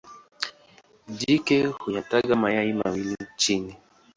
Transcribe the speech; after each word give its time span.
Jike 1.17 1.65
huyataga 1.65 2.35
mayai 2.35 2.73
mawili 2.73 3.17
chini. 3.37 3.75